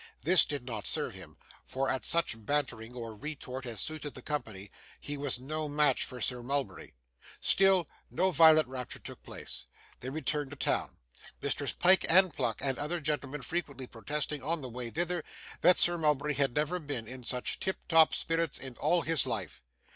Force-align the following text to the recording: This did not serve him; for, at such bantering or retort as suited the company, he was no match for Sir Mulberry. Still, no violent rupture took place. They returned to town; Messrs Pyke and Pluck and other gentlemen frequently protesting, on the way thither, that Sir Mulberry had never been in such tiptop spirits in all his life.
This 0.23 0.45
did 0.45 0.65
not 0.65 0.87
serve 0.87 1.13
him; 1.13 1.37
for, 1.63 1.87
at 1.87 2.05
such 2.05 2.33
bantering 2.43 2.95
or 2.95 3.13
retort 3.13 3.67
as 3.67 3.81
suited 3.81 4.15
the 4.15 4.23
company, 4.23 4.71
he 4.99 5.15
was 5.15 5.39
no 5.39 5.69
match 5.69 6.03
for 6.05 6.19
Sir 6.19 6.41
Mulberry. 6.41 6.95
Still, 7.39 7.87
no 8.09 8.31
violent 8.31 8.67
rupture 8.67 8.97
took 8.97 9.21
place. 9.21 9.65
They 9.99 10.09
returned 10.09 10.49
to 10.49 10.57
town; 10.57 10.97
Messrs 11.39 11.73
Pyke 11.73 12.07
and 12.09 12.33
Pluck 12.33 12.61
and 12.63 12.79
other 12.79 12.99
gentlemen 12.99 13.43
frequently 13.43 13.85
protesting, 13.85 14.41
on 14.41 14.61
the 14.61 14.69
way 14.69 14.89
thither, 14.89 15.23
that 15.61 15.77
Sir 15.77 15.99
Mulberry 15.99 16.33
had 16.33 16.55
never 16.55 16.79
been 16.79 17.07
in 17.07 17.23
such 17.23 17.59
tiptop 17.59 18.15
spirits 18.15 18.57
in 18.57 18.75
all 18.77 19.03
his 19.03 19.27
life. 19.27 19.61